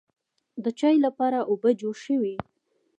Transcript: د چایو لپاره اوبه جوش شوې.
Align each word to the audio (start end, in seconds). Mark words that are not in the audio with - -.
د 0.63 0.65
چایو 0.79 1.03
لپاره 1.05 1.39
اوبه 1.51 1.69
جوش 1.79 1.99
شوې. 2.05 2.35